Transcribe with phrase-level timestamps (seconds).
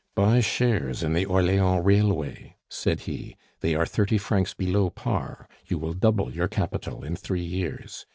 [0.15, 5.77] "Buy shares in the Orleans Railway," said he; "they are thirty francs below par, you
[5.77, 8.07] will double your capital in three years.